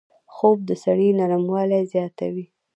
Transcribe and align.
خوب 0.33 0.57
د 0.69 0.71
سړي 0.83 1.09
نرموالی 1.19 1.81
زیاتوي 1.93 2.45